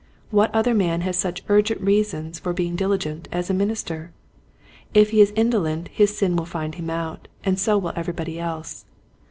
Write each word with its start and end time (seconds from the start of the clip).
What 0.31 0.49
other 0.51 0.73
man 0.73 1.01
has 1.01 1.15
such 1.15 1.43
urgent 1.47 1.79
reasons 1.79 2.39
for 2.39 2.53
being 2.53 2.75
diligent 2.75 3.27
as 3.31 3.51
a 3.51 3.53
minister? 3.53 4.11
If 4.95 5.11
he 5.11 5.21
is 5.21 5.31
indolent 5.35 5.89
his 5.89 6.17
sin 6.17 6.35
will 6.35 6.45
find 6.45 6.73
him 6.73 6.89
out, 6.89 7.27
and 7.43 7.59
so 7.59 7.77
will 7.77 7.93
everybody 7.95 8.39
else. 8.39 8.85